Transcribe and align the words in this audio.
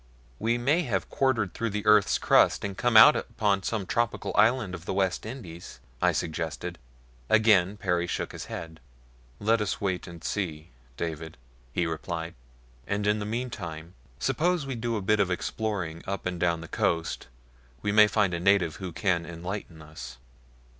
"We 0.39 0.57
may 0.57 0.81
have 0.81 1.11
quartered 1.11 1.53
through 1.53 1.69
the 1.69 1.85
earth's 1.85 2.17
crust 2.17 2.65
and 2.65 2.75
come 2.75 2.97
out 2.97 3.15
upon 3.15 3.61
some 3.61 3.85
tropical 3.85 4.31
island 4.33 4.73
of 4.73 4.85
the 4.85 4.95
West 4.95 5.27
Indies," 5.27 5.79
I 6.01 6.11
suggested. 6.11 6.79
Again 7.29 7.77
Perry 7.77 8.07
shook 8.07 8.31
his 8.31 8.45
head. 8.45 8.79
"Let 9.39 9.61
us 9.61 9.79
wait 9.79 10.07
and 10.07 10.23
see, 10.23 10.71
David," 10.97 11.37
he 11.71 11.85
replied, 11.85 12.33
"and 12.87 13.05
in 13.05 13.19
the 13.19 13.25
meantime 13.27 13.93
suppose 14.17 14.65
we 14.65 14.73
do 14.73 14.97
a 14.97 15.03
bit 15.03 15.19
of 15.19 15.29
exploring 15.29 16.01
up 16.07 16.25
and 16.25 16.39
down 16.39 16.61
the 16.61 16.67
coast 16.67 17.27
we 17.83 17.91
may 17.91 18.07
find 18.07 18.33
a 18.33 18.39
native 18.39 18.77
who 18.77 18.91
can 18.91 19.23
enlighten 19.23 19.83
us." 19.83 20.17